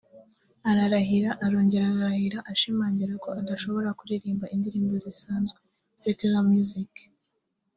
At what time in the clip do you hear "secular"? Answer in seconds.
6.03-6.43